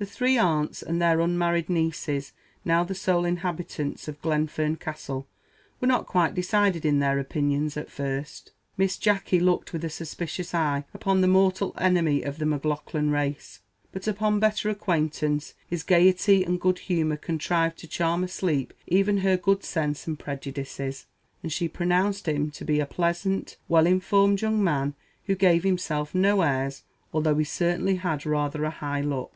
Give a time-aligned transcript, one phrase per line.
[0.00, 2.32] The three aunts and their unmarried nieces,
[2.64, 5.26] now the sole inhabitants of Glenfern Castle,
[5.80, 8.52] were not quite decided in their opinions at first.
[8.76, 13.58] Miss Jacky looked with a suspicious eye upon the mortal enemy of the Maclaughlan race;
[13.90, 19.36] but, upon better acquaintance, his gaiety and good humour contrived to charm asleep even her
[19.36, 21.06] good sense and prejudices,
[21.42, 24.94] and she pronounced him to be a pleasant, well informed young man,
[25.24, 29.34] who gave himself no airs, although he certainly had rather a high look.